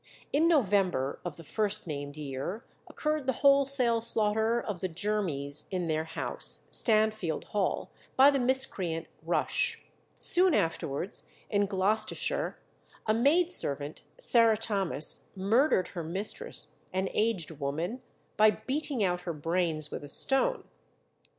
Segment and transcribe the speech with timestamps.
[0.33, 5.85] In November of the first named year occurred the wholesale slaughter of the Jermys in
[5.85, 9.79] their house, Stanfield Hall, by the miscreant Rush.
[10.17, 12.57] Soon afterwards, in Gloucestershire,
[13.05, 18.01] a maidservant, Sarah Thomas, murdered her mistress, an aged woman,
[18.37, 20.63] by beating out her brains with a stone.